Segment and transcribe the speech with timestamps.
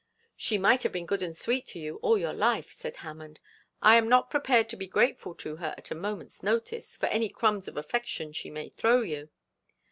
[0.35, 3.39] 'She might have been good and sweet to you all your life,' said Hammond.
[3.83, 7.29] 'I am not prepared to be grateful to her at a moment's notice for any
[7.29, 9.29] crumbs of affection she may throw you.'